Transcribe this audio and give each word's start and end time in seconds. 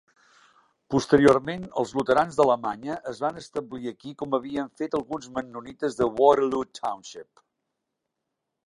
Posteriorment, 0.93 1.67
els 1.81 1.93
luterans 1.97 2.39
d'Alemanya 2.39 2.95
es 3.13 3.21
van 3.27 3.39
establir 3.43 3.93
aquí 3.93 4.17
com 4.23 4.35
havien 4.41 4.73
fet 4.81 4.99
alguns 5.03 5.29
mennonites 5.37 6.03
de 6.03 6.11
Waterloo 6.19 6.71
Township. 6.83 7.49